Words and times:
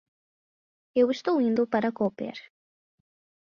Eu 1.01 1.07
estou 1.15 1.35
indo 1.49 1.63
para 1.73 1.95
Koper. 1.99 2.37